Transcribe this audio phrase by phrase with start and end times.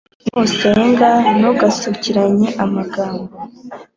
[0.33, 3.33] nusenga, ntugasukiranye amagambo